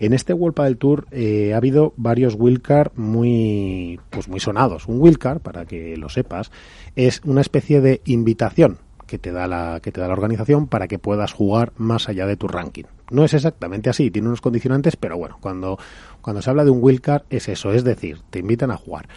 [0.00, 4.86] En este World Padel Tour eh, ha habido varios wildcard muy, pues muy sonados.
[4.86, 6.52] Un wildcard, para que lo sepas,
[6.94, 10.86] es una especie de invitación que te da la que te da la organización para
[10.86, 12.84] que puedas jugar más allá de tu ranking.
[13.10, 15.80] No es exactamente así, tiene unos condicionantes, pero bueno, cuando
[16.20, 19.08] cuando se habla de un wildcard es eso, es decir, te invitan a jugar.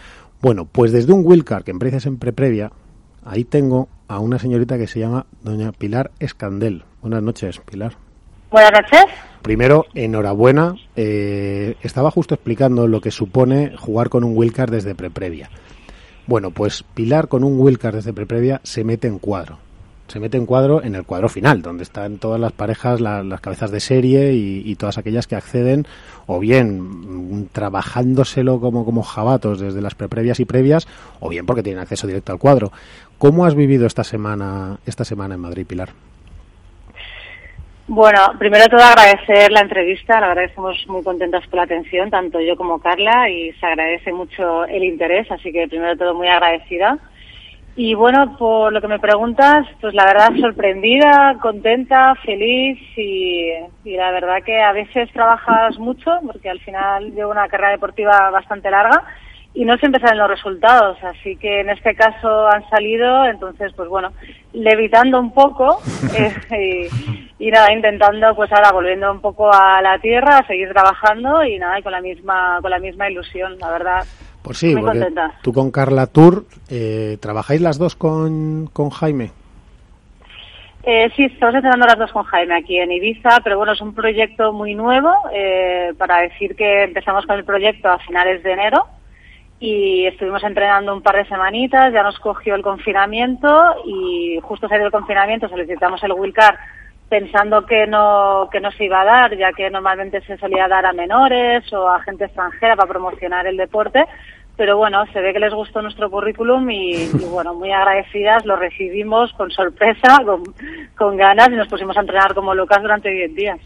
[0.41, 2.71] Bueno, pues desde un wildcard que empiezas en pre-previa,
[3.23, 6.85] ahí tengo a una señorita que se llama doña Pilar Escandel.
[7.03, 7.97] Buenas noches, Pilar.
[8.49, 9.30] Buenas noches.
[9.41, 10.75] Primero, enhorabuena.
[10.95, 15.49] Eh, estaba justo explicando lo que supone jugar con un wildcard desde pre-previa.
[16.27, 19.57] Bueno, pues Pilar con un wildcard desde pre-previa se mete en cuadro.
[20.07, 23.39] Se mete en cuadro en el cuadro final, donde están todas las parejas, la- las
[23.41, 25.87] cabezas de serie y, y todas aquellas que acceden,
[26.27, 30.85] o bien mm, trabajándoselo como, como jabatos desde las pre-previas y previas,
[31.21, 32.71] o bien porque tienen acceso directo al cuadro.
[33.17, 35.89] ¿Cómo has vivido esta semana, esta semana en Madrid, Pilar?
[37.93, 42.09] Bueno, primero todo agradecer la entrevista, la verdad que estamos muy contentas por la atención,
[42.09, 46.29] tanto yo como Carla, y se agradece mucho el interés, así que primero todo muy
[46.29, 46.97] agradecida.
[47.75, 53.51] Y bueno, por lo que me preguntas, pues la verdad sorprendida, contenta, feliz y,
[53.83, 58.29] y la verdad que a veces trabajas mucho, porque al final llevo una carrera deportiva
[58.29, 59.03] bastante larga
[59.53, 63.89] y no siempre salen los resultados, así que en este caso han salido, entonces pues
[63.89, 64.11] bueno,
[64.53, 65.81] levitando un poco
[66.17, 66.87] eh,
[67.37, 71.43] y, y nada, intentando pues ahora volviendo un poco a la tierra, a seguir trabajando
[71.43, 74.05] y nada, y con la misma, con la misma ilusión, la verdad.
[74.41, 75.33] Pues sí, Muy contenta.
[75.43, 79.31] tú con Carla Tour, eh, ¿trabajáis las dos con, con Jaime?
[80.83, 83.93] Eh, sí, estamos entrenando las dos con Jaime aquí en Ibiza, pero bueno, es un
[83.93, 88.87] proyecto muy nuevo, eh, para decir que empezamos con el proyecto a finales de enero
[89.61, 93.47] y estuvimos entrenando un par de semanitas, ya nos cogió el confinamiento
[93.85, 96.57] y justo salió el confinamiento solicitamos el Wilcar
[97.07, 100.85] pensando que no, que no se iba a dar, ya que normalmente se solía dar
[100.87, 104.03] a menores o a gente extranjera para promocionar el deporte,
[104.57, 109.31] pero bueno, se ve que les gustó nuestro currículum y, bueno, muy agradecidas, lo recibimos
[109.33, 110.41] con sorpresa, con,
[110.97, 113.59] con ganas y nos pusimos a entrenar como locas durante 10 días.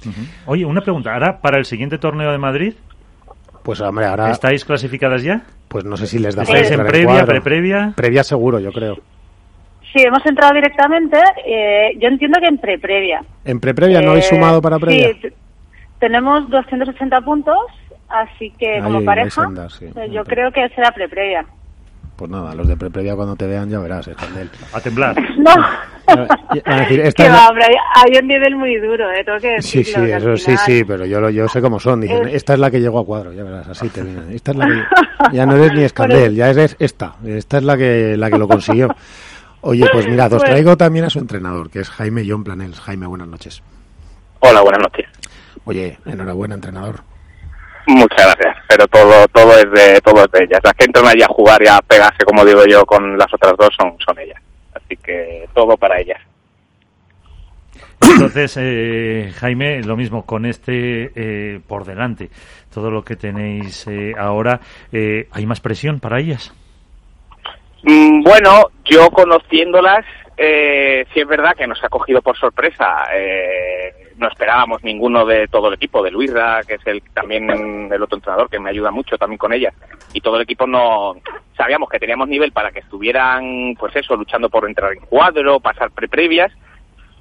[0.45, 1.13] Oye, una pregunta.
[1.13, 2.73] Ahora, para el siguiente torneo de Madrid,
[3.65, 5.41] Pues hombre, ahora ¿estáis clasificadas ya?
[5.67, 7.93] pues no sé si les da ¿Estáis para en previa, pre-previa?
[7.95, 8.95] Previa seguro, yo creo.
[9.91, 13.23] Sí, hemos entrado directamente, eh, yo entiendo que en pre-previa.
[13.43, 15.09] ¿En pre-previa no habéis Eh, sumado para previa?
[15.19, 15.29] Sí,
[15.99, 17.57] tenemos 280 puntos,
[18.07, 19.85] así que Ahí como pareja, a andar, sí.
[19.85, 21.43] eh, yo creo que será pre-previa.
[22.15, 24.49] Pues nada, los de pre-previa cuando te vean ya verás, Escandel.
[24.71, 25.15] A temblar.
[25.37, 25.51] No.
[26.07, 26.27] Van
[26.65, 27.65] a decir, esta que es la- va, hombre,
[27.95, 30.03] hay, un nivel muy duro, eh, tengo que Sí, decirlo.
[30.05, 32.01] sí, que eso sí, final- sí, pero yo, lo- yo sé cómo son.
[32.01, 34.31] Dicen, Es- esta es la que llegó a cuadro, ya verás, así te vienen.
[34.31, 34.83] Esta es la que...
[35.35, 37.15] Ya no eres ni Escandel, ya eres esta.
[37.25, 38.87] Esta es la que, la que lo consiguió.
[39.61, 42.79] Oye, pues mirad, os Pues- traigo también a su entrenador, que es Jaime John Planels.
[42.79, 43.61] Jaime, buenas noches.
[44.39, 45.05] Hola, buenas noches.
[45.65, 47.01] Oye, enhorabuena, entrenador.
[47.87, 50.59] Muchas gracias, pero todo todo es de todo es de ellas.
[50.63, 53.55] Las que entran allí a jugar y a pegarse, como digo yo, con las otras
[53.57, 54.41] dos son son ellas.
[54.73, 56.21] Así que todo para ellas.
[58.01, 62.29] Entonces, eh, Jaime, lo mismo con este eh, por delante,
[62.73, 64.59] todo lo que tenéis eh, ahora,
[64.91, 66.53] eh, ¿hay más presión para ellas?
[67.83, 70.05] Mm, Bueno, yo conociéndolas,
[70.37, 73.05] eh, sí es verdad que nos ha cogido por sorpresa.
[74.17, 78.17] No esperábamos ninguno de todo el equipo, de Luisra, que es el también el otro
[78.17, 79.73] entrenador que me ayuda mucho también con ellas.
[80.13, 81.15] Y todo el equipo no
[81.57, 85.91] sabíamos que teníamos nivel para que estuvieran, pues eso, luchando por entrar en cuadro, pasar
[85.91, 86.51] pre-previas,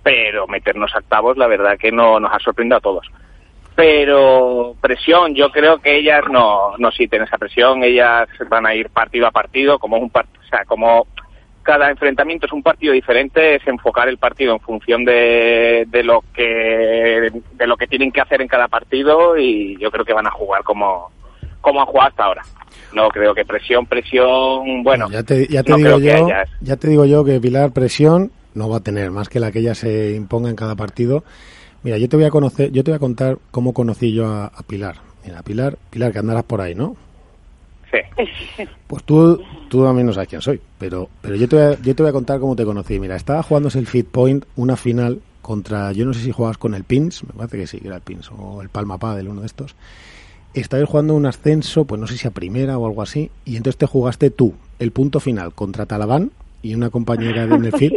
[0.05, 3.11] pero meternos a octavos, la verdad que no nos ha sorprendido a todos.
[3.75, 8.89] Pero presión, yo creo que ellas no, no sienten esa presión, ellas van a ir
[8.91, 11.09] partido a partido, como un part- o sea, como
[11.65, 16.23] cada enfrentamiento es un partido diferente, es enfocar el partido en función de, de lo
[16.33, 20.27] que de lo que tienen que hacer en cada partido y yo creo que van
[20.27, 21.11] a jugar como,
[21.61, 22.43] como han jugado hasta ahora.
[22.93, 26.29] No creo que presión, presión, bueno, ya te, ya te no digo yo,
[26.61, 29.59] ya te digo yo que Pilar presión no va a tener más que la que
[29.59, 31.25] ella se imponga en cada partido.
[31.83, 34.47] Mira, yo te voy a conocer, yo te voy a contar cómo conocí yo a,
[34.47, 34.97] a Pilar.
[35.25, 36.97] Mira, Pilar, Pilar que andarás por ahí, ¿no?
[37.95, 38.65] Sí.
[38.87, 41.81] Pues tú, tú a mí no sabes quién soy, pero, pero yo, te voy a,
[41.81, 43.01] yo te voy a contar cómo te conocí.
[43.01, 46.75] Mira, estaba jugándose el Fit Point, una final contra, yo no sé si jugabas con
[46.75, 49.41] el Pins, me parece que sí, que era el Pins, o el Palma Padel, uno
[49.41, 49.77] de estos.
[50.55, 53.77] Estabais jugando un ascenso, pues no sé si a primera o algo así, y entonces
[53.77, 56.31] te jugaste tú el punto final contra Talabán
[56.63, 57.93] y una compañera de en el Fit.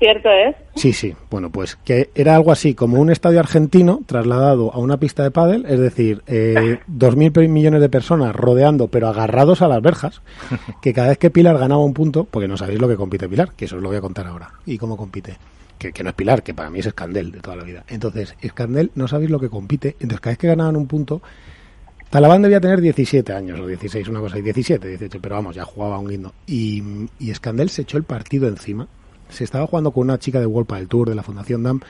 [0.00, 0.56] Cierto es.
[0.76, 1.14] Sí, sí.
[1.30, 5.30] Bueno, pues que era algo así como un estadio argentino trasladado a una pista de
[5.30, 10.22] pádel, es decir, eh, dos mil millones de personas rodeando, pero agarrados a las verjas,
[10.82, 13.52] que cada vez que Pilar ganaba un punto, porque no sabéis lo que compite Pilar,
[13.54, 15.36] que eso os lo voy a contar ahora, y cómo compite.
[15.78, 17.84] que, que no es Pilar, que para mí es Escandel de toda la vida.
[17.86, 19.96] Entonces, Escandel, no sabéis lo que compite.
[20.00, 21.20] Entonces, cada vez que ganaban un punto,
[22.08, 25.64] Talabán debía tener 17 años o 16, una cosa, y 17, 18, pero vamos, ya
[25.64, 26.32] jugaba un guindo.
[26.46, 26.82] Y,
[27.18, 28.88] y Escandel se echó el partido encima.
[29.30, 31.80] Se estaba jugando con una chica de World del Tour de la Fundación DAM.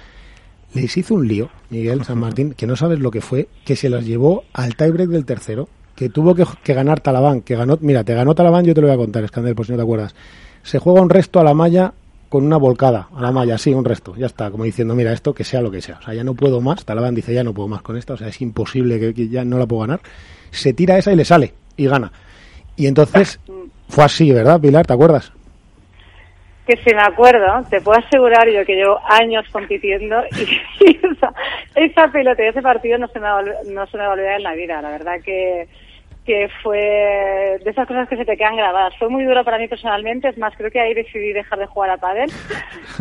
[0.75, 3.91] Les hizo un lío, Miguel San Martín, que no sabes lo que fue, que se
[3.91, 8.05] las llevó al tiebreak del tercero, que tuvo que, que ganar Talabán, que ganó, mira,
[8.05, 10.15] te ganó Talabán, yo te lo voy a contar, Escandel, por si no te acuerdas.
[10.63, 11.93] Se juega un resto a la malla
[12.31, 15.35] con una volcada a la malla, sí, un resto, ya está, como diciendo, mira, esto
[15.35, 17.53] que sea lo que sea, o sea, ya no puedo más, Talabán dice, ya no
[17.53, 20.01] puedo más con esta, o sea, es imposible que, que ya no la puedo ganar,
[20.53, 22.13] se tira esa y le sale, y gana.
[22.77, 23.41] Y entonces
[23.89, 24.87] fue así, ¿verdad, Pilar?
[24.87, 25.33] ¿Te acuerdas?
[26.67, 31.33] Que si me acuerdo, te puedo asegurar yo que llevo años compitiendo y, y esa,
[31.75, 34.37] esa pelota y ese partido no se, me va, no se me va a olvidar
[34.37, 34.83] en la vida.
[34.83, 35.67] La verdad que,
[36.25, 38.97] que fue de esas cosas que se te quedan grabadas.
[38.99, 41.91] Fue muy duro para mí personalmente, es más, creo que ahí decidí dejar de jugar
[41.91, 42.31] a pádel.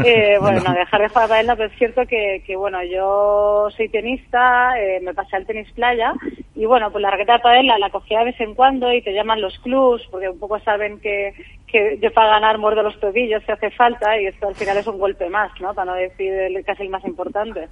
[0.05, 2.81] Eh, bueno, no, dejar de jugar a pádel no, pero es cierto que, que bueno,
[2.83, 6.13] yo soy tenista, eh, me pasé al tenis playa
[6.55, 9.01] y bueno, pues la raqueta de pádel la, la cogía de vez en cuando y
[9.01, 11.33] te llaman los clubs porque un poco saben que,
[11.71, 14.87] que yo para ganar muerdo los tobillos si hace falta y esto al final es
[14.87, 15.73] un golpe más, ¿no?
[15.73, 17.67] Para no decir el, casi el más importante.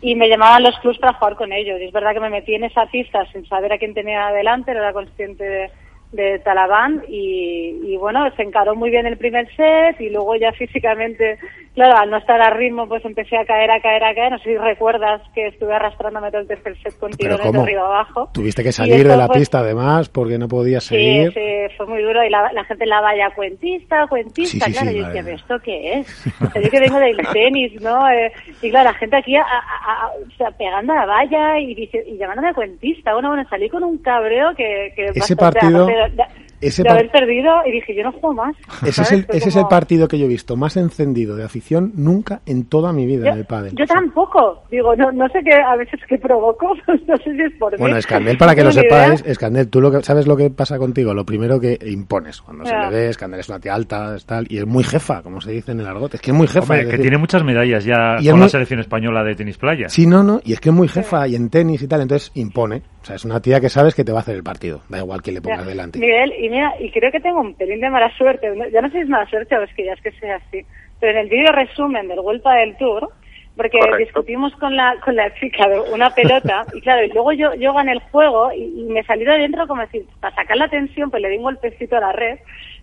[0.00, 2.54] Y me llamaban los clubs para jugar con ellos y es verdad que me metí
[2.54, 5.70] en esa pista sin saber a quién tenía adelante, no era consciente de,
[6.12, 10.52] de Talabán y, y bueno, se encaró muy bien el primer set y luego ya
[10.52, 11.38] físicamente,
[11.74, 14.32] claro, al no estar a ritmo pues empecé a caer, a caer, a caer.
[14.32, 17.50] No sé si recuerdas que estuve arrastrándome todo el tercer set con Pero tirones de
[17.50, 17.62] ¿cómo?
[17.62, 18.30] arriba abajo.
[18.34, 21.32] Tuviste que salir de la fue- pista además porque no podías Sí, seguir.
[21.32, 24.78] sí, fue muy duro y la, la gente en la valla cuentista, cuentista, Sí, sí,
[24.78, 25.06] claro, sí, yo.
[25.12, 26.26] ¿pero esto qué es?
[26.42, 28.08] O sea, yo que vengo del tenis, ¿no?
[28.10, 28.32] Eh,
[28.62, 31.74] y claro, la gente aquí a- a- a- o sea, pegando a la valla y,
[31.74, 33.12] dice, y llamándome cuentista.
[33.14, 34.92] Bueno, bueno, salí con un cabreo que...
[34.96, 36.22] que Ese bastante, partido- aparte
[36.60, 38.56] ese de haber perdido y dije, yo no juego más.
[38.86, 42.64] Ese es, el, es partido que yo he visto más encendido de afición nunca en
[42.66, 43.72] toda mi vida Yo, en el pádel.
[43.76, 44.62] yo O sea, tampoco.
[44.70, 46.74] Digo, no, no sé qué, a veces qué provoco,
[47.06, 47.76] no sé si es por.
[47.78, 50.78] Bueno, Escandel, para que No lo sepáis, Escandel, tú lo que, sabes lo que pasa
[50.78, 51.14] contigo.
[51.14, 52.40] Lo primero que impones.
[52.40, 55.22] Cuando se le ve, Escandel es una tía alta, es tal, y es muy jefa,
[55.22, 56.14] como se dice en el argot.
[56.14, 56.60] Es que es muy jefa.
[56.60, 59.34] Hombre, es que decir, tiene muchas medallas ya Y con muy- la selección española de
[59.34, 59.88] tenis playa.
[59.88, 62.30] Sí, no, no, y es que es muy jefa y en tenis y tal, entonces
[62.34, 62.82] impone.
[63.02, 64.82] O sea, es una tía que sabes que te va a hacer el partido.
[64.90, 65.98] Da igual que le pongas Ya, delante.
[65.98, 68.52] Miguel, y y creo que tengo un pelín de mala suerte.
[68.72, 70.64] Ya no sé si es mala suerte o es que ya es que sea así.
[70.98, 73.08] Pero en el vídeo resumen del Vuelta del Tour,
[73.56, 73.98] porque Correcto.
[73.98, 77.72] discutimos con la con la chica de una pelota, y claro, y luego yo, yo
[77.74, 81.10] gané el juego y, y me salí de dentro como decir, para sacar la tensión,
[81.10, 82.38] pues le di un golpecito a la red,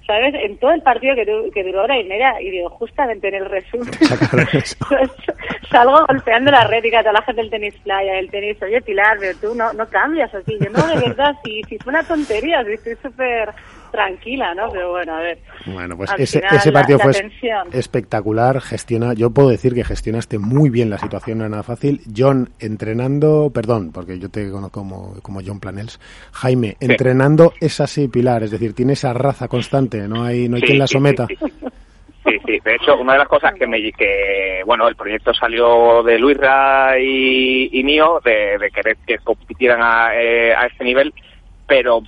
[0.06, 0.34] ¿sabes?
[0.36, 3.36] En todo el partido que, du- que duró hora y media, y digo, justamente en
[3.36, 3.88] el resumen,
[5.02, 5.34] eso.
[5.72, 8.62] salgo golpeando la red y que a toda la gente del tenis playa, del tenis,
[8.62, 10.60] oye Pilar, pero tú no, no cambias así.
[10.60, 13.54] Yo no, de verdad, si, si fue una tontería, si estoy súper
[13.92, 14.70] tranquila, ¿no?
[14.72, 15.40] Pero bueno, a ver.
[15.66, 17.32] Bueno, pues ese, final, ese partido la fue
[17.74, 18.62] espectacular.
[18.62, 22.02] Gestiona, yo puedo decir que gestionaste muy bien la situación, no era nada fácil.
[22.16, 26.00] John entrenando, perdón, porque yo te conozco como, como John Planels.
[26.34, 30.62] Jaime, entrenando es así, Pilar, es decir, tiene esa raza constante, no hay, no hay
[30.62, 31.28] Sí, quien la someta.
[31.28, 31.68] Sí, sí.
[32.28, 32.60] Sí, sí.
[32.64, 37.00] De hecho, una de las cosas que me que bueno, el proyecto salió de Luisra
[37.00, 41.14] y, y mío de, de querer que compitieran a, eh, a este nivel,
[41.66, 42.02] pero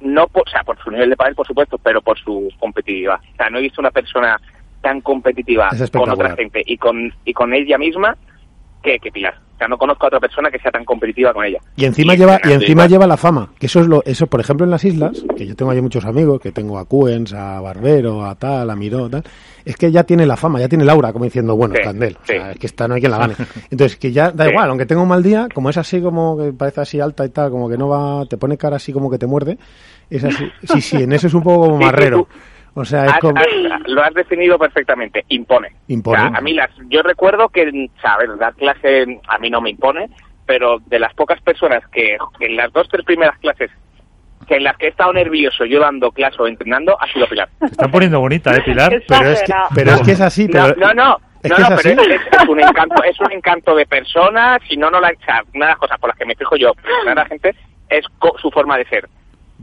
[0.00, 3.20] no, por, o sea, por su nivel de pádel, por supuesto, pero por su competitividad.
[3.32, 4.40] O sea, no he visto una persona
[4.80, 8.16] tan competitiva con otra gente y con y con ella misma
[8.82, 9.45] que, que Pilar.
[9.56, 11.58] O sea, no conozco a otra persona que sea tan competitiva con ella.
[11.76, 12.88] Y encima Y lleva, y encima igual.
[12.90, 15.56] lleva la fama, que eso es lo, eso, por ejemplo, en las islas, que yo
[15.56, 19.24] tengo allí muchos amigos, que tengo a Cuens, a Barbero, a tal, a Miró, tal,
[19.64, 22.26] es que ya tiene la fama, ya tiene Laura, como diciendo, bueno, Sí, Candel, o
[22.26, 23.34] sea, es que esta no hay quien la gane.
[23.70, 24.50] Entonces, que ya da Sí.
[24.50, 27.30] igual, aunque tenga un mal día, como es así como que parece así alta y
[27.30, 29.56] tal, como que no va, te pone cara así como que te muerde,
[30.10, 32.18] es así, sí, sí, en eso es un poco como marrero.
[32.18, 32.28] tú-
[32.78, 35.70] O sea, es Has- como, has- lo has definido perfectamente, impone.
[35.88, 36.18] Impone.
[36.18, 39.70] O sea, a mí las, yo recuerdo que, ver, dar clase a mí no me
[39.70, 40.10] impone,
[40.44, 43.70] pero de las pocas personas que, en las dos tres primeras clases
[44.46, 47.48] que en las que he estado nervioso yo dando clase o entrenando ha sido Pilar.
[47.58, 49.02] Te están poniendo bonita, ¿eh, Pilar?
[49.08, 51.62] Pero es que, pero es que es así, pero, no, no, no, es no, que
[51.62, 51.88] es así.
[51.96, 55.42] pero es, es un encanto, es un encanto de persona, si no, no la echa.
[55.54, 56.72] Una de las cosas por las que me fijo yo,
[57.08, 57.56] a la gente,
[57.88, 59.08] es co- su forma de ser.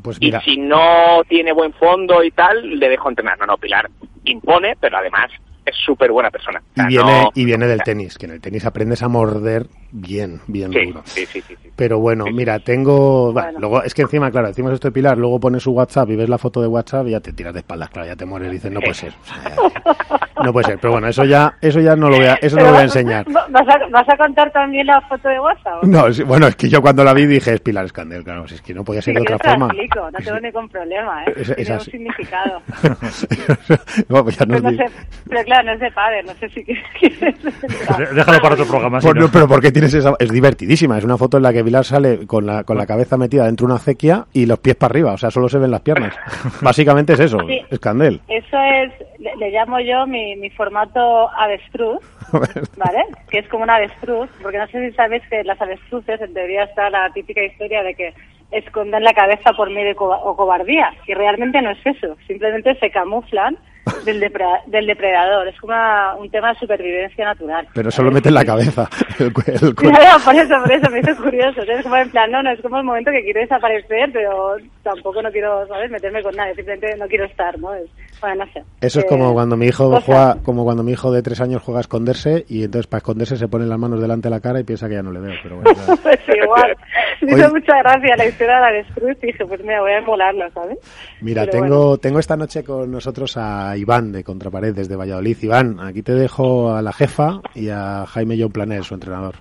[0.04, 3.40] Pues Y si no tiene buen fondo y tal, le dejo entrenar.
[3.40, 3.90] No, no, Pilar
[4.26, 5.32] impone, pero además
[5.66, 6.60] es súper buena persona.
[6.60, 9.08] O y sea, viene, no- y viene del tenis, que en el tenis aprendes a
[9.08, 11.02] morder bien, bien Sí, duro.
[11.06, 11.70] sí, sí, sí, sí.
[11.76, 13.32] Pero bueno, mira, tengo.
[13.34, 13.60] bueno, Bueno.
[13.60, 16.30] luego es que encima, claro, decimos esto de Pilar, luego pones su WhatsApp y ves
[16.30, 18.54] la foto de WhatsApp y ya te tiras de espaldas, claro, ya te mueres y
[18.54, 19.14] dices, no puede ser.
[19.14, 22.34] O sea, No puede ser, pero bueno, eso ya, eso ya no lo voy a,
[22.36, 23.26] eso no lo voy a enseñar.
[23.32, 25.84] ¿Vas a, ¿Vas a contar también la foto de WhatsApp?
[25.84, 28.56] No, es- bueno, es que yo cuando la vi dije es Pilar Escandel, claro, si
[28.56, 29.68] es que no podía ser de otra forma.
[29.68, 31.34] explico, no tengo ningún problema, ¿eh?
[31.38, 31.90] Es- es Tiene así.
[31.90, 32.62] un significado.
[34.10, 34.86] No, pues ya nos Pero, no sé,
[35.30, 36.64] pero claro, no es de padre, no sé si
[37.00, 37.36] quieres...
[37.44, 39.00] Déjalo para otro programa.
[39.00, 39.22] si Pues no.
[39.22, 40.14] no, pero ¿por qué tienes esa?
[40.20, 40.98] Es divertidísima.
[40.98, 43.68] Es una foto en la que Pilar sale con la, con la cabeza metida dentro
[43.68, 45.14] de una acequia y los pies para arriba.
[45.14, 46.16] O sea, solo se ven las piernas.
[46.62, 47.38] Básicamente es eso.
[47.48, 47.62] Sí.
[47.70, 48.22] Escandel.
[48.28, 52.00] Eso es, le, le llamo yo mi, mi formato avestruz,
[52.32, 53.04] ¿vale?
[53.30, 56.64] Que es como un avestruz, porque no sé si sabéis que las avestruces, en teoría
[56.64, 58.14] está la típica historia de que
[58.54, 62.76] esconden la cabeza por miedo y co- o cobardía, y realmente no es eso, simplemente
[62.80, 63.58] se camuflan
[64.06, 67.68] del, depre- del depredador, es como una- un tema de supervivencia natural.
[67.74, 68.88] Pero solo meten la cabeza.
[69.20, 69.34] El, el
[69.76, 71.62] por eso, por eso me hizo curioso.
[71.62, 75.22] Es como en plan, no, no, es como el momento que quiero desaparecer, pero tampoco
[75.22, 77.74] no quiero, ¿sabes?, meterme con nadie, simplemente no quiero estar, ¿no?
[77.76, 77.86] Es,
[78.22, 78.64] bueno, no sé.
[78.82, 81.62] Eso es Eh, como cuando mi hijo juega, como cuando mi hijo de tres años
[81.62, 84.60] juega a esconderse y entonces para esconderse se pone las manos delante de la cara
[84.60, 85.34] y piensa que ya no le veo.
[85.44, 86.00] Pero bueno, claro.
[86.04, 86.76] Pues igual.
[87.32, 89.98] Me hizo mucha gracia la historia de la avestruz y dije, pues mira, voy a
[90.00, 90.78] emularlo, ¿sabes?
[91.22, 91.98] Mira, Pero tengo, bueno.
[91.98, 95.38] tengo esta noche con nosotros a Iván de Contrapared desde Valladolid.
[95.42, 99.36] Iván, aquí te dejo a la jefa y a Jaime John Planer, su entrenador.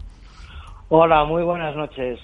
[0.89, 2.19] Hola, muy buenas noches.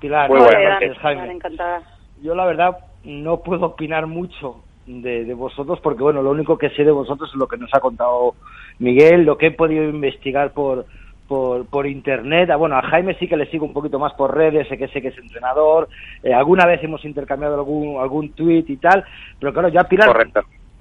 [0.00, 1.32] Pilar, Muy buenas noches, Vale, Jaime.
[1.34, 1.82] encantada.
[2.22, 6.70] Yo la verdad no puedo opinar mucho de, de vosotros porque bueno, lo único que
[6.70, 8.34] sé de vosotros es lo que nos ha contado
[8.78, 10.86] Miguel, lo que he podido investigar por
[11.28, 12.50] por, por internet.
[12.50, 14.88] Ah, Bueno, a Jaime sí que le sigo un poquito más por redes, sé que
[14.88, 15.88] sé que es entrenador.
[16.22, 19.04] Eh, alguna vez hemos intercambiado algún algún tweet y tal,
[19.38, 20.40] pero claro, ya Pilar Correcto.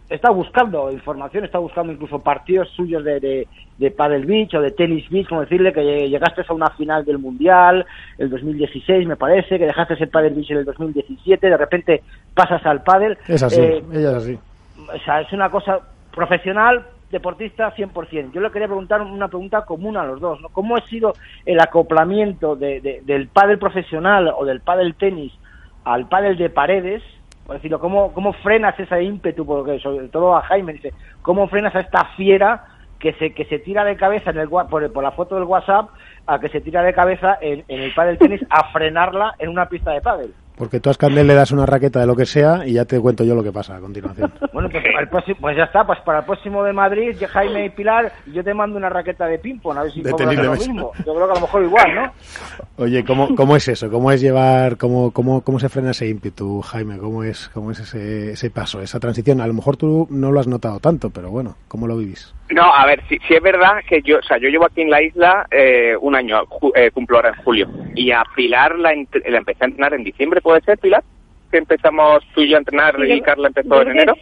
[0.10, 4.72] está buscando información, está buscando incluso partidos suyos de, de, de Paddle Beach o de
[4.72, 7.86] Tennis Beach, como decirle que llegaste a una final del Mundial,
[8.18, 12.01] el 2016 me parece, que dejaste el Paddle Beach en el 2017, de repente
[12.34, 13.18] pasas al Paddle.
[13.27, 14.39] Es así, Eh, ella es así.
[14.94, 15.80] o sea, es una cosa
[16.16, 18.32] profesional, deportista 100%.
[18.32, 20.50] Yo le quería preguntar una pregunta común a los dos, ¿no?
[20.50, 21.14] ¿Cómo ha sido
[21.46, 25.34] el acoplamiento de, de- del pádel profesional o del pádel tenis
[25.86, 27.02] al pádel de paredes?
[27.46, 29.46] Por decirlo, ¿cómo, ¿cómo frenas ese ímpetu?
[29.46, 32.66] Porque sobre todo a Jaime dice, ¿cómo frenas a esta fiera
[33.00, 35.90] que se, que se tira de cabeza en el, por, por la foto del WhatsApp
[36.26, 39.70] a que se tira de cabeza en, en el pádel tenis a frenarla en una
[39.70, 40.34] pista de pádel?
[40.58, 43.00] Porque tú a Escandel le das una raqueta de lo que sea y ya te
[43.00, 44.32] cuento yo lo que pasa a continuación.
[44.58, 47.66] Bueno, pues, para el próximo- pues ya está, pues para el próximo de Madrid, Jaime
[47.66, 50.42] y Pilar, yo te mando una raqueta de ping-pong, a ver si De cobras tenis
[50.42, 50.92] de lo mismo.
[51.06, 52.12] Yo creo que a lo mejor igual, ¿no?
[52.84, 53.92] Oye, ¿cómo, cómo es eso?
[53.92, 56.98] ¿Cómo es llevar, cómo, cómo, cómo se frena ese ímpetu, Jaime?
[56.98, 59.42] ¿Cómo es, cómo es ese, ese paso, esa transición?
[59.42, 62.34] A lo mejor tú no lo has notado tanto, pero bueno, ¿cómo lo vivís?
[62.50, 64.90] No, a ver, si, si es verdad que yo, o sea, yo llevo aquí en
[64.90, 68.94] la isla eh, un año, ju- eh, cumplo ahora en julio, y a Pilar la,
[69.25, 71.04] la empecé a entrenar en diciembre, ¿puede ser, Pilar?
[71.51, 74.13] Que empezamos tú y yo a entrenar Sí, y yo- Carla empezó en enero.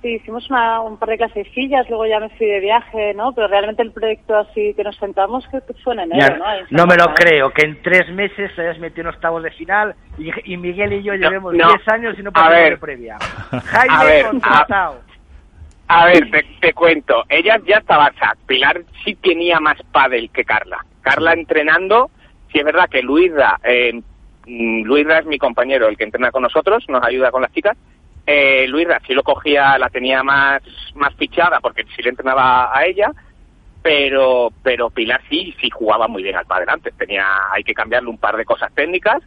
[0.00, 3.32] Sí, hicimos una- un par de clasecillas, luego ya me fui de viaje, ¿no?
[3.32, 6.46] Pero realmente el proyecto así que nos sentamos creo que fue en enero, ¿no?
[6.46, 9.42] Ahí en no me lo creo, que en tres meses se hayas metido en octavos
[9.42, 11.66] de final y, y Miguel y yo llevemos no.
[11.68, 12.70] 10 años y no A pasamos ver.
[12.70, 13.16] de previa.
[13.50, 15.00] Jaime A ver, contratado.
[15.88, 17.24] A ver, te, te cuento.
[17.28, 20.84] Ella ya estaba, o sea, Pilar sí tenía más pádel que Carla.
[21.00, 22.10] Carla entrenando,
[22.52, 24.00] sí es verdad que Luisa, eh,
[24.46, 27.76] mm, Luisa es mi compañero, el que entrena con nosotros, nos ayuda con las chicas.
[28.26, 30.62] Eh, Luisa sí lo cogía, la tenía más,
[30.94, 33.10] más fichada porque sí le entrenaba a ella,
[33.82, 36.94] pero, pero Pilar sí, sí jugaba muy bien al pádel antes.
[36.96, 39.22] Tenía, hay que cambiarle un par de cosas técnicas,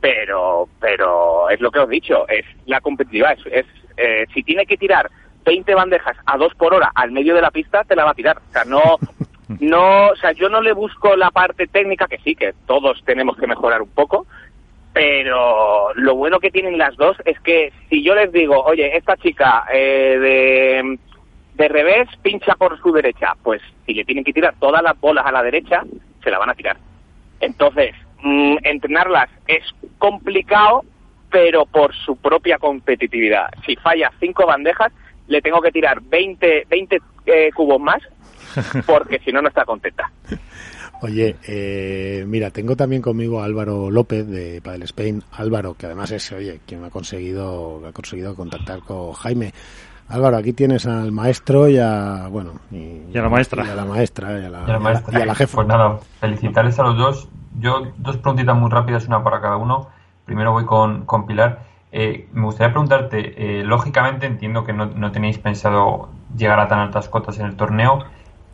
[0.00, 4.42] pero, pero es lo que os he dicho, es la competitividad, es, es, eh, si
[4.42, 5.10] tiene que tirar
[5.44, 8.14] 20 bandejas a dos por hora al medio de la pista, te la va a
[8.14, 8.38] tirar.
[8.38, 8.98] O sea, no,
[9.60, 13.36] no, o sea, yo no le busco la parte técnica, que sí, que todos tenemos
[13.36, 14.26] que mejorar un poco,
[14.92, 19.16] pero lo bueno que tienen las dos es que si yo les digo, oye, esta
[19.16, 20.98] chica eh, de,
[21.54, 25.24] de revés pincha por su derecha, pues si le tienen que tirar todas las bolas
[25.26, 25.82] a la derecha,
[26.22, 26.76] se la van a tirar.
[27.40, 29.64] Entonces, mm, entrenarlas es
[29.98, 30.84] complicado,
[31.30, 33.48] pero por su propia competitividad.
[33.64, 34.92] Si falla cinco bandejas,
[35.28, 38.02] le tengo que tirar 20, 20 eh, cubos más,
[38.86, 40.10] porque si no, no está contenta.
[41.02, 45.22] Oye, eh, mira, tengo también conmigo a Álvaro López de Padel Spain.
[45.32, 49.52] Álvaro, que además es, oye, quien ha conseguido, ha conseguido contactar con Jaime.
[50.08, 53.64] Álvaro, aquí tienes al maestro y a, bueno, y, Y a la maestra.
[53.66, 55.18] Y a la maestra, y a la, Y a la maestra.
[55.18, 55.56] y a la jefa.
[55.56, 57.28] Pues nada, felicitarles a los dos.
[57.58, 59.88] Yo, dos preguntitas muy rápidas, una para cada uno.
[60.24, 61.71] Primero voy con, con Pilar.
[61.92, 66.78] Eh, me gustaría preguntarte, eh, lógicamente entiendo que no, no tenéis pensado llegar a tan
[66.78, 67.98] altas cotas en el torneo,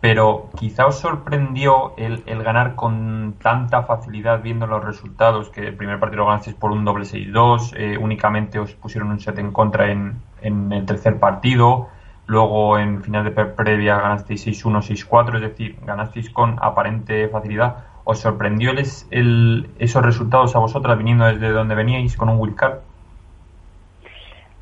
[0.00, 5.76] pero quizá os sorprendió el, el ganar con tanta facilidad viendo los resultados, que el
[5.76, 9.52] primer partido lo ganasteis por un doble 6-2, eh, únicamente os pusieron un set en
[9.52, 11.88] contra en, en el tercer partido.
[12.26, 17.84] luego en final de previa ganasteis 6-1, 6-4, es decir, ganasteis con aparente facilidad.
[18.04, 18.72] ¿Os sorprendió
[19.10, 22.87] el, esos resultados a vosotras viniendo desde donde veníais con un wildcard?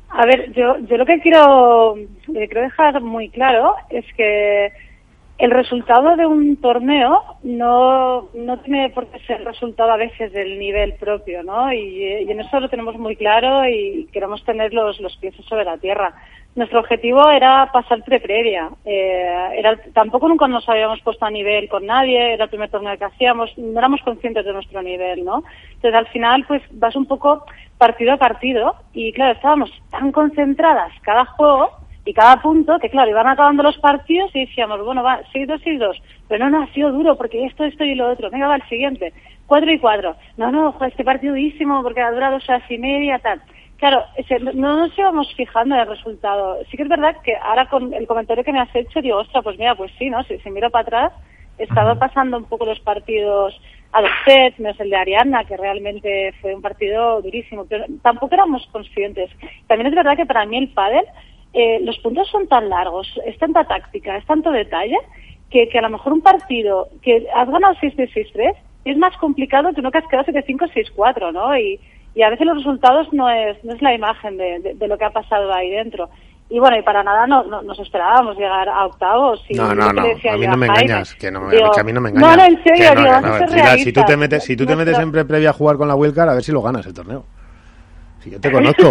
[0.09, 1.95] A ver, yo, yo lo que quiero,
[2.25, 4.71] quiero dejar muy claro es que
[5.37, 10.57] el resultado de un torneo no, no tiene por qué ser resultado a veces del
[10.57, 11.71] nivel propio, ¿no?
[11.71, 15.77] Y, en eso lo tenemos muy claro y queremos tener los, los pies sobre la
[15.77, 16.15] tierra.
[16.55, 18.69] Nuestro objetivo era pasar pre-previa.
[18.83, 22.97] Eh, era, tampoco nunca nos habíamos puesto a nivel con nadie, era el primer torneo
[22.97, 25.43] que hacíamos, no éramos conscientes de nuestro nivel, ¿no?
[25.75, 27.45] Entonces al final pues vas un poco
[27.77, 33.09] partido a partido y claro, estábamos tan concentradas cada juego y cada punto, que claro,
[33.09, 36.89] iban acabando los partidos y decíamos, bueno, va, 6-2, 6-2, pero no, no, ha sido
[36.89, 39.11] duro porque esto, esto y lo otro, venga, va, el siguiente,
[39.45, 42.77] 4 y 4, no, no, joder, este partido durísimo porque ha durado dos horas y
[42.77, 43.41] media, tal.
[43.75, 44.05] Claro,
[44.53, 46.57] no nos íbamos fijando en el resultado.
[46.71, 49.43] Sí que es verdad que ahora con el comentario que me has hecho, digo, ostras,
[49.43, 50.23] pues mira, pues sí, ¿no?
[50.23, 51.13] Si, si miro para atrás,
[51.59, 53.53] he estado pasando un poco los partidos
[53.91, 58.33] a los sets, menos el de Ariana, que realmente fue un partido durísimo, pero tampoco
[58.33, 59.29] éramos conscientes.
[59.67, 61.05] También es verdad que para mí el pádel
[61.53, 64.97] eh, los puntos son tan largos, es tanta táctica, es tanto detalle,
[65.49, 68.53] que, que a lo mejor un partido que has ganado 6-6-3
[68.85, 71.57] es más complicado que uno que has quedado 7-5, 6-4, ¿no?
[71.57, 71.79] Y,
[72.15, 75.05] y a veces los resultados no es, no es la imagen de, de, lo que
[75.05, 76.09] ha pasado ahí dentro.
[76.49, 79.43] Y bueno, y para nada no, nos esperábamos llegar a octavos.
[79.49, 81.99] Y no, no, no, a mí no me engañas, que, no, que a mí no
[81.99, 82.37] me engañas.
[82.37, 85.49] No, en serio, digo, no, si tú te metes, si tú te metes siempre previa
[85.49, 87.25] a jugar con la Wildcard, a ver si lo ganas el torneo
[88.29, 88.89] yo te conozco.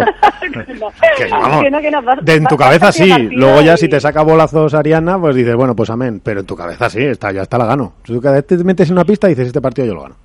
[2.21, 3.11] de en tu cabeza sí.
[3.31, 6.21] Luego ya si te saca bolazos Ariana, pues dices, bueno, pues amén.
[6.23, 7.93] Pero en tu cabeza sí, está, ya está la gano.
[8.03, 10.15] Tú cada vez te metes en una pista y dices, este partido yo lo gano.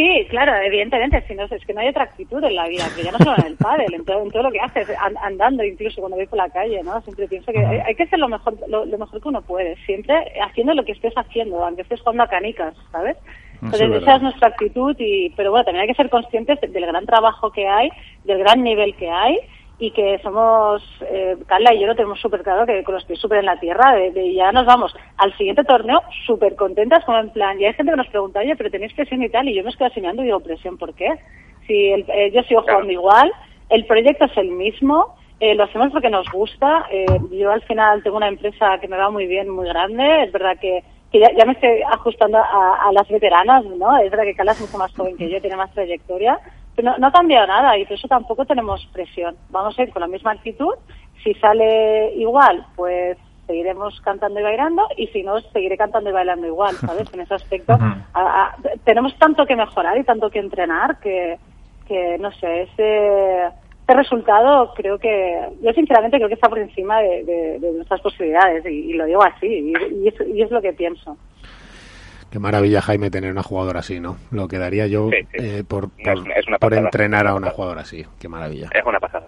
[0.00, 3.02] Sí, claro, evidentemente, si no, es que no hay otra actitud en la vida, que
[3.02, 4.88] ya no solo en el pádel, en todo, en todo lo que haces,
[5.22, 7.00] andando incluso cuando voy por la calle, ¿no?
[7.02, 10.72] Siempre pienso que hay, que hacer lo mejor, lo, mejor que uno puede, siempre haciendo
[10.72, 13.18] lo que estés haciendo, aunque estés jugando a canicas, ¿sabes?
[13.62, 17.06] Entonces, esa es nuestra actitud, y, pero bueno, también hay que ser conscientes del gran
[17.06, 17.90] trabajo que hay,
[18.24, 19.38] del gran nivel que hay,
[19.78, 23.18] y que somos, eh, Carla y yo lo tenemos súper claro, que con los pies
[23.18, 27.30] súper en la tierra, de, ya nos vamos al siguiente torneo súper contentas, como en
[27.30, 29.64] plan, y hay gente que nos pregunta, oye, pero tenéis presión y tal, y yo
[29.64, 31.08] me estoy enseñando y digo, presión, ¿por qué?
[31.66, 33.32] Si el, eh, yo sigo jugando igual,
[33.70, 38.02] el proyecto es el mismo, eh, lo hacemos porque nos gusta, eh, yo al final
[38.02, 41.44] tengo una empresa que me va muy bien, muy grande, es verdad que que ya,
[41.44, 43.98] me estoy ajustando a, las veteranas, ¿no?
[43.98, 46.38] Es verdad que Carla es mucho más joven que yo, tiene más trayectoria,
[46.76, 49.36] pero no, ha cambiado nada y por eso tampoco tenemos presión.
[49.50, 50.74] Vamos a ir con la misma actitud.
[51.24, 56.46] Si sale igual, pues seguiremos cantando y bailando y si no, seguiré cantando y bailando
[56.46, 57.12] igual, ¿sabes?
[57.12, 57.76] En ese aspecto
[58.84, 61.38] tenemos tanto que mejorar y tanto que entrenar que,
[61.88, 63.50] que no sé, ese
[63.90, 68.92] este resultado creo que, yo sinceramente creo que está por encima de, nuestras posibilidades y,
[68.92, 71.16] lo digo así y, es, lo que pienso.
[72.30, 74.16] Qué maravilla, Jaime, tener una jugadora así, ¿no?
[74.30, 75.88] Lo que daría yo eh, por,
[76.60, 78.06] por, entrenar a una jugadora así.
[78.20, 78.68] Qué maravilla.
[78.72, 79.26] Es una pasada.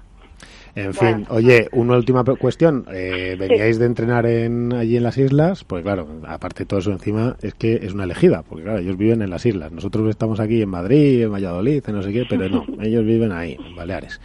[0.76, 2.86] En fin, oye, una última cuestión.
[2.92, 6.92] Eh, veníais de entrenar en, allí en las islas, pues claro, aparte de todo eso
[6.92, 9.72] encima, es que es una elegida, porque claro, ellos viven en las islas.
[9.72, 13.32] Nosotros estamos aquí en Madrid, en Valladolid, en no sé qué, pero no, ellos viven
[13.32, 14.20] ahí, en Baleares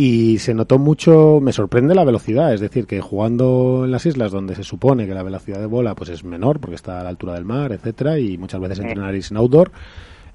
[0.00, 4.30] y se notó mucho, me sorprende la velocidad, es decir, que jugando en las islas
[4.30, 7.08] donde se supone que la velocidad de bola pues es menor porque está a la
[7.08, 9.72] altura del mar, etcétera, y muchas veces entrenaréis en outdoor,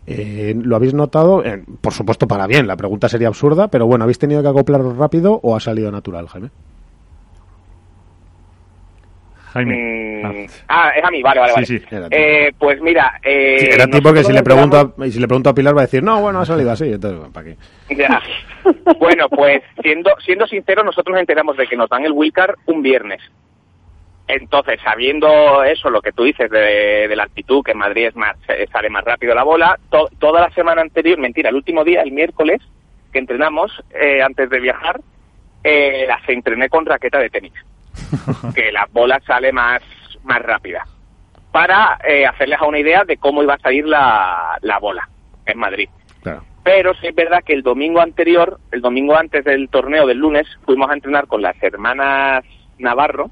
[0.05, 1.45] eh, ¿Lo habéis notado?
[1.45, 2.67] Eh, por supuesto, para bien.
[2.67, 6.27] La pregunta sería absurda, pero bueno, ¿habéis tenido que acoplaros rápido o ha salido natural,
[6.27, 6.49] Jaime?
[9.53, 10.23] Jaime.
[10.23, 10.91] Mm, ah.
[10.95, 12.07] es a mí, vale, vale, vale.
[12.09, 13.19] eh, pues mira...
[13.23, 15.85] Eh, era tipo que si le, pregunto a, si le pregunto a Pilar va a
[15.85, 17.57] decir, no, bueno, ha salido así, entonces, ¿para qué?
[18.99, 22.81] bueno, pues siendo, siendo sincero, nosotros nos enteramos de que nos dan el Wilcar un
[22.81, 23.21] viernes.
[24.27, 28.35] Entonces, sabiendo eso, lo que tú dices de, la actitud, que en Madrid es más,
[28.47, 29.77] eh, sale más rápido la bola,
[30.17, 32.59] toda la semana anterior, mentira, el último día, el miércoles,
[33.11, 34.99] que entrenamos, eh, antes de viajar,
[35.63, 37.53] eh, las entrené con raqueta de tenis.
[38.55, 39.81] que la bola sale más,
[40.23, 40.85] más rápida.
[41.51, 45.07] Para eh, hacerles a una idea de cómo iba a salir la, la bola
[45.45, 45.89] en Madrid.
[46.63, 50.47] Pero sí es verdad que el domingo anterior, el domingo antes del torneo del lunes,
[50.65, 52.45] fuimos a entrenar con las hermanas
[52.79, 53.29] Navarro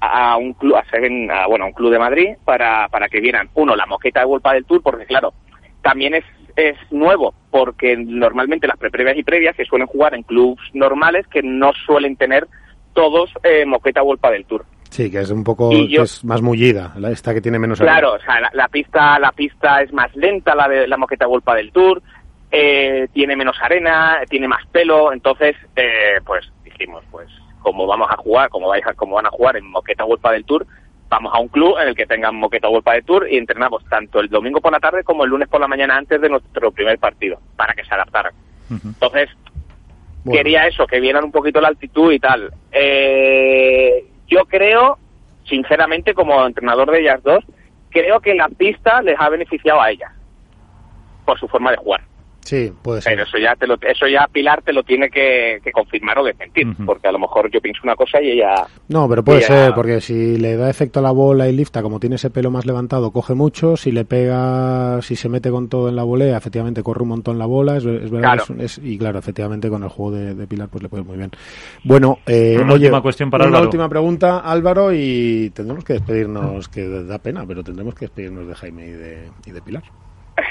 [0.00, 3.86] a un club, a, bueno, un club de Madrid para, para que vieran, uno, la
[3.86, 5.32] moqueta de Volpa del Tour, porque claro,
[5.82, 10.62] también es, es nuevo, porque normalmente las preprevias y previas se suelen jugar en clubs
[10.74, 12.46] normales que no suelen tener
[12.98, 14.66] todos eh, moqueta Volpa del Tour.
[14.90, 18.40] Sí, que es un poco es más mullida, esta que tiene menos Claro, o sea,
[18.52, 22.02] la, pista la pista es más lenta, la de la moqueta Volpa del Tour,
[22.50, 27.28] eh, tiene menos arena, tiene más pelo, entonces, eh, pues dijimos, pues
[27.60, 30.44] como vamos a jugar, como, vais a, como van a jugar en Moqueta World del
[30.44, 30.66] Tour,
[31.08, 34.18] vamos a un club en el que tengan Moqueta World del Tour y entrenamos tanto
[34.18, 36.98] el domingo por la tarde como el lunes por la mañana antes de nuestro primer
[36.98, 38.32] partido, para que se adaptaran.
[38.70, 39.30] Entonces,
[40.28, 42.52] quería eso, que vieran un poquito la altitud y tal.
[42.72, 44.98] Eh, yo creo,
[45.44, 47.44] sinceramente, como entrenador de ellas dos,
[47.90, 50.12] creo que la pista les ha beneficiado a ellas
[51.24, 52.02] por su forma de jugar.
[52.48, 53.12] Sí, puede ser.
[53.12, 56.66] Pero eso ya, te lo, eso ya Pilar te lo tiene que, confirmar o desmentir,
[56.86, 58.66] porque a lo mejor yo pienso una cosa y ella...
[58.88, 62.00] No, pero puede ser, porque si le da efecto a la bola y lifta, como
[62.00, 65.90] tiene ese pelo más levantado, coge mucho, si le pega, si se mete con todo
[65.90, 68.38] en la volea, efectivamente corre un montón la bola, es, verdad,
[68.82, 71.30] y claro, efectivamente con el juego de, Pilar pues le puede muy bien.
[71.84, 76.88] Bueno, eh, una última cuestión para Una última pregunta, Álvaro, y tendremos que despedirnos, que
[76.88, 79.82] da pena, pero tendremos que despedirnos de Jaime y de, y de Pilar.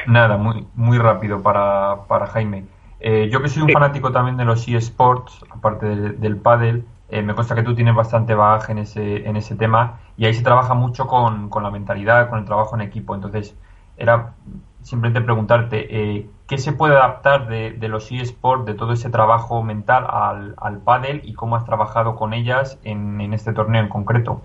[0.07, 2.65] Nada, muy, muy rápido para, para Jaime.
[2.99, 7.21] Eh, yo que soy un fanático también de los eSports, aparte del, del pádel, eh,
[7.21, 10.43] me consta que tú tienes bastante bagaje en ese, en ese tema y ahí se
[10.43, 13.15] trabaja mucho con, con la mentalidad, con el trabajo en equipo.
[13.15, 13.55] Entonces,
[13.97, 14.33] era
[14.81, 19.63] simplemente preguntarte, eh, ¿qué se puede adaptar de, de los eSports, de todo ese trabajo
[19.63, 23.89] mental al, al pádel y cómo has trabajado con ellas en, en este torneo en
[23.89, 24.41] concreto?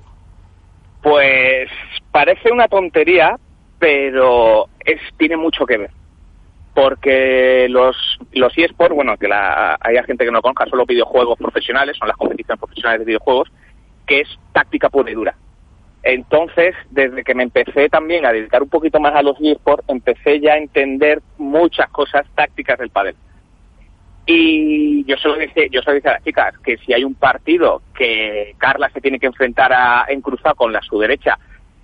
[1.03, 1.69] Pues
[2.11, 3.39] parece una tontería,
[3.79, 5.91] pero es, tiene mucho que ver.
[6.75, 7.97] Porque los,
[8.33, 12.09] los eSports, bueno, que la, hay gente que no conozca, son los videojuegos profesionales, son
[12.09, 13.53] las competiciones profesionales de videojuegos,
[14.07, 15.35] que es táctica pura dura.
[16.03, 20.41] Entonces, desde que me empecé también a dedicar un poquito más a los eSports, empecé
[20.41, 23.15] ya a entender muchas cosas tácticas del pádel.
[24.27, 27.83] Y yo solo dije, yo solo dije a las chicas que si hay un partido
[27.95, 31.39] que Carla se tiene que enfrentar a, en cruzado con la su derecha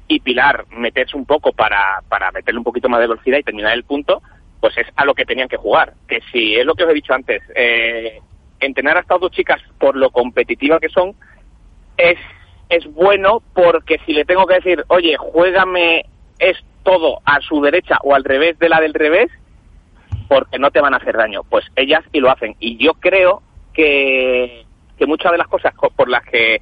[0.09, 3.75] y Pilar meterse un poco para, para meterle un poquito más de velocidad y terminar
[3.75, 4.23] el punto,
[4.61, 5.93] pues es a lo que tenían que jugar.
[6.09, 8.21] Que si es lo que os he dicho antes, eh,
[8.59, 11.15] entrenar a estas dos chicas por lo competitiva que son,
[11.97, 12.19] es,
[12.71, 16.07] es bueno porque si le tengo que decir, oye, juégame
[16.39, 19.31] es todo a su derecha o al revés de la del revés,
[20.29, 21.43] porque no te van a hacer daño.
[21.49, 22.57] Pues ellas y lo hacen.
[22.61, 23.43] Y yo creo
[23.75, 24.65] que,
[24.97, 26.61] que muchas de las cosas por las que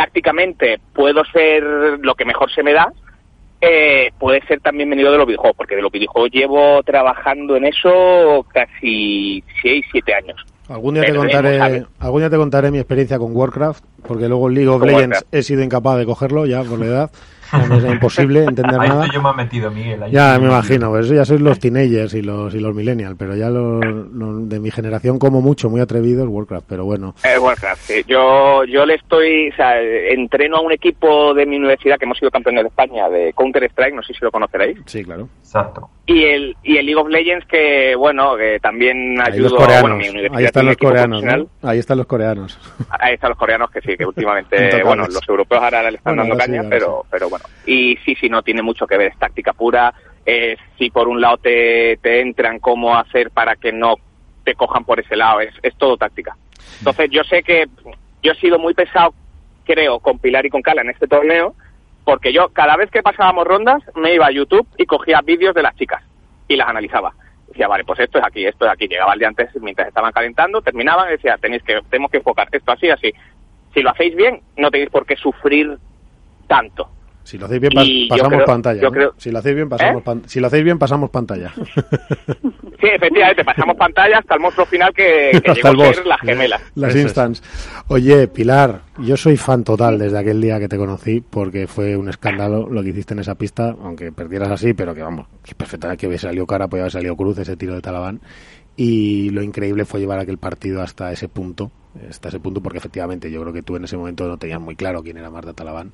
[0.00, 1.62] tácticamente puedo ser
[2.00, 2.90] lo que mejor se me da,
[3.60, 7.66] eh, puede ser también venido de los videojuegos, porque de los videojuegos llevo trabajando en
[7.66, 10.42] eso casi 6, 7 años.
[10.70, 14.68] Algún día, te contaré, algún día te contaré mi experiencia con Warcraft, porque luego League
[14.68, 17.10] of Legends he sido incapaz de cogerlo ya por la edad.
[17.76, 19.06] es imposible entender nada.
[19.12, 20.00] yo me he metido, Miguel.
[20.10, 23.36] ya, me imagino, pues eso ya sois los teenagers y los, y los millennials, pero
[23.36, 23.80] ya los,
[24.48, 27.14] de mi generación como mucho, muy atrevidos, Warcraft, pero bueno.
[27.24, 28.04] Eh, Warcraft, sí.
[28.06, 32.18] Yo, yo le estoy, o sea, entreno a un equipo de mi universidad que hemos
[32.18, 34.78] sido campeones de España de Counter-Strike, no sé si lo conoceréis.
[34.86, 35.28] Sí, claro.
[35.40, 35.90] Exacto.
[36.12, 40.08] Y el, y el League of Legends que, bueno, que también ayudó a bueno, mi
[40.08, 40.38] universidad.
[40.38, 41.24] Ahí están los coreanos,
[41.62, 42.58] Ahí están los coreanos.
[42.98, 46.36] Ahí están los coreanos que sí, que últimamente, bueno, los europeos ahora le están dando
[46.36, 47.44] caña, pero, pero bueno.
[47.64, 49.94] Y sí, sí, no tiene mucho que ver, es táctica pura.
[50.26, 53.94] Es si por un lado te, te entran, cómo hacer para que no
[54.42, 56.36] te cojan por ese lado, es, es todo táctica.
[56.80, 57.68] Entonces yo sé que
[58.20, 59.14] yo he sido muy pesado,
[59.64, 61.54] creo, con Pilar y con Cala en este torneo,
[62.04, 65.62] porque yo cada vez que pasábamos rondas me iba a YouTube y cogía vídeos de
[65.62, 66.02] las chicas
[66.48, 67.12] y las analizaba.
[67.48, 68.86] Decía, vale, pues esto es aquí, esto es aquí.
[68.86, 72.48] Llegaba el día antes mientras estaban calentando, terminaban y decía, tenéis que, tenemos que enfocar
[72.52, 73.12] esto así, así.
[73.74, 75.78] Si lo hacéis bien, no tenéis por qué sufrir
[76.46, 76.88] tanto.
[77.22, 78.80] Si lo hacéis bien, pasamos pantalla.
[79.16, 80.20] Si, lo hacéis bien, pasamos ¿Eh?
[80.26, 81.52] si lo hacéis bien, pasamos pantalla.
[82.80, 86.62] Sí, efectivamente, pasamos pantalla hasta el monstruo final que, que llegó a ser las gemelas.
[86.74, 87.42] Las instants.
[87.88, 92.08] Oye, Pilar, yo soy fan total desde aquel día que te conocí, porque fue un
[92.08, 96.00] escándalo lo que hiciste en esa pista, aunque perdieras así, pero que vamos, que perfectamente
[96.00, 98.20] que hubiese salido cara, podía haber salido cruz ese tiro de Talabán.
[98.76, 101.70] Y lo increíble fue llevar aquel partido hasta ese punto,
[102.08, 104.74] hasta ese punto, porque efectivamente yo creo que tú en ese momento no tenías muy
[104.74, 105.92] claro quién era Marta Talabán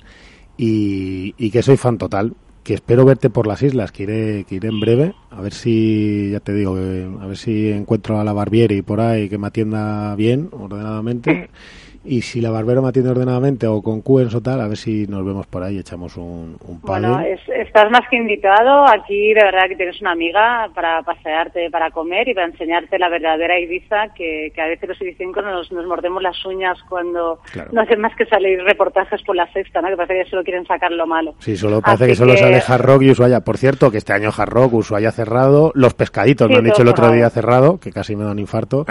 [0.57, 4.67] y, que soy fan total que espero verte por las islas, que iré, que iré
[4.67, 8.81] en breve, a ver si, ya te digo, a ver si encuentro a la Barbieri
[8.81, 11.49] por ahí que me atienda bien, ordenadamente,
[12.03, 15.07] y si la Barbero me atiende ordenadamente o con Cuens o tal, a ver si
[15.07, 18.87] nos vemos por ahí y echamos un, un Bueno, estás más que invitado.
[18.87, 23.09] Aquí de verdad que tienes una amiga para pasearte, para comer y para enseñarte la
[23.09, 27.39] verdadera Ibiza, que, que a veces los ibicencos nos, nos mordemos las uñas cuando
[27.71, 29.89] no hacen más que salir reportajes por la sexta, ¿no?
[29.89, 31.35] Que parece que solo quieren sacar lo malo.
[31.39, 33.41] Sí, solo parece que solo sale Hard Rock y Ushuaia.
[33.41, 36.87] Por cierto, que este año Hard Rock, Ushuaia cerrado, los pescaditos me han dicho el
[36.87, 38.85] otro día cerrado, que casi me da un infarto.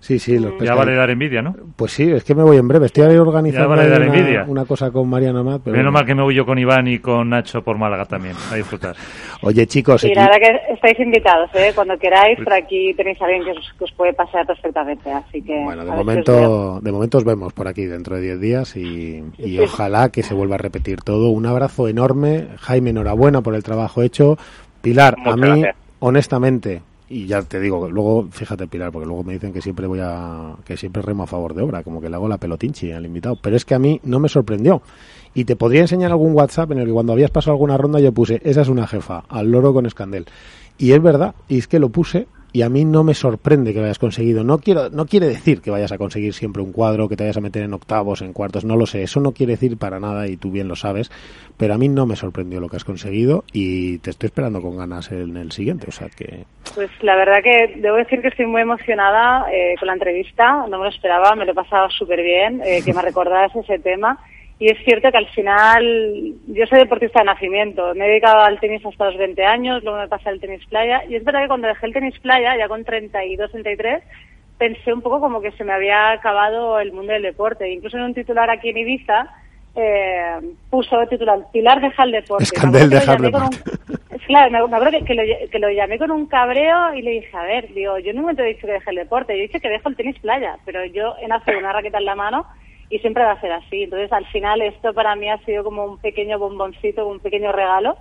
[0.00, 0.68] sí, sí, los pescaditos.
[0.68, 1.54] Ya vale dar envidia, ¿no?
[1.76, 2.86] Pues sí, es que me voy voy en breve.
[2.86, 4.44] Estoy organizando dar una, envidia.
[4.46, 5.62] una cosa con Mariana Mat.
[5.64, 5.92] Pero Menos bueno.
[5.92, 8.94] mal que me voy yo con Iván y con Nacho por Málaga también, a disfrutar.
[9.42, 11.72] Oye, chicos, Y verdad que estáis invitados, ¿eh?
[11.74, 15.42] Cuando queráis, por aquí tenéis a alguien que os, que os puede pasar perfectamente, así
[15.42, 15.62] que...
[15.64, 19.58] bueno, de momento, de momento os vemos por aquí dentro de 10 días y, y
[19.58, 21.30] ojalá que se vuelva a repetir todo.
[21.30, 22.48] Un abrazo enorme.
[22.58, 24.36] Jaime, enhorabuena por el trabajo hecho.
[24.82, 25.76] Pilar, a mí, gracias.
[26.00, 30.00] honestamente, y ya te digo, luego, fíjate Pilar, porque luego me dicen que siempre voy
[30.02, 33.04] a, que siempre remo a favor de obra, como que le hago la pelotinchi al
[33.04, 34.80] invitado, pero es que a mí no me sorprendió.
[35.34, 38.12] Y te podría enseñar algún WhatsApp en el que cuando habías pasado alguna ronda yo
[38.12, 40.24] puse, esa es una jefa, al loro con escandel.
[40.78, 43.78] Y es verdad, y es que lo puse y a mí no me sorprende que
[43.78, 44.44] lo hayas conseguido.
[44.44, 47.38] No quiero, no quiere decir que vayas a conseguir siempre un cuadro, que te vayas
[47.38, 49.02] a meter en octavos, en cuartos, no lo sé.
[49.02, 51.10] Eso no quiere decir para nada y tú bien lo sabes.
[51.56, 54.76] Pero a mí no me sorprendió lo que has conseguido y te estoy esperando con
[54.76, 55.86] ganas en el siguiente.
[55.88, 59.86] O sea que Pues la verdad que debo decir que estoy muy emocionada eh, con
[59.86, 63.02] la entrevista, no me lo esperaba, me lo he pasado súper bien, eh, que me
[63.02, 64.18] recordaras ese tema.
[64.58, 68.60] Y es cierto que al final, yo soy deportista de nacimiento, me he dedicado al
[68.60, 71.48] tenis hasta los 20 años, luego me pasé al tenis playa, y es verdad que
[71.48, 74.02] cuando dejé el tenis playa, ya con 32, 33,
[74.58, 77.68] pensé un poco como que se me había acabado el mundo del deporte.
[77.72, 79.26] Incluso en un titular aquí en Ibiza,
[79.74, 80.36] eh,
[80.70, 82.44] puso el titular, Pilar deja el deporte.
[82.44, 83.56] Escandel llamé con deporte.
[83.88, 87.02] un- Claro, me, me acuerdo que, que lo, que lo llamé con un cabreo y
[87.02, 89.32] le dije, a ver, digo, yo en ningún momento he dicho que deje el deporte,
[89.32, 92.04] yo he dicho que dejo el tenis playa, pero yo he nacido una raqueta en
[92.04, 92.46] la mano
[92.92, 93.84] y siempre va a ser así.
[93.84, 97.96] Entonces, al final, esto para mí ha sido como un pequeño bomboncito, un pequeño regalo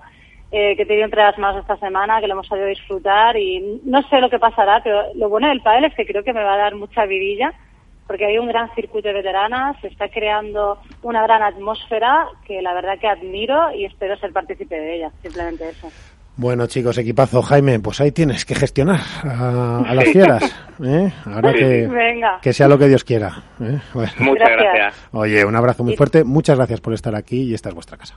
[0.52, 3.80] eh, que he tenido entre las manos esta semana, que lo hemos sabido disfrutar y
[3.86, 6.44] no sé lo que pasará, pero lo bueno del pádel es que creo que me
[6.44, 7.54] va a dar mucha vidilla
[8.06, 12.74] porque hay un gran circuito de veteranas, se está creando una gran atmósfera que la
[12.74, 15.88] verdad que admiro y espero ser partícipe de ella, simplemente eso.
[16.38, 20.44] Bueno, chicos, equipazo, Jaime, pues ahí tienes que gestionar a, a las fieras.
[20.84, 21.12] ¿eh?
[21.26, 22.40] Ahora que, Venga.
[22.42, 23.44] que sea lo que Dios quiera.
[23.60, 23.80] ¿eh?
[23.94, 24.12] Bueno.
[24.20, 24.74] Muchas Gracias.
[24.74, 25.10] gracias.
[25.12, 26.24] Oye, un abrazo muy fuerte.
[26.24, 28.10] Muchas gracias por estar aquí y esta es vuestra casa.